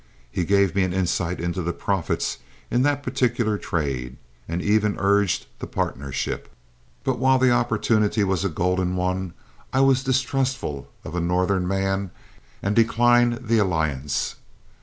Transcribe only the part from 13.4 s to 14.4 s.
the alliance.